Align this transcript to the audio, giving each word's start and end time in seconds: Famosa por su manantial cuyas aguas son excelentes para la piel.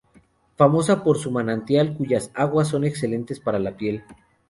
Famosa 0.55 1.03
por 1.03 1.19
su 1.19 1.29
manantial 1.29 1.95
cuyas 1.95 2.31
aguas 2.33 2.69
son 2.69 2.85
excelentes 2.85 3.39
para 3.39 3.59
la 3.59 3.77
piel. 3.77 4.03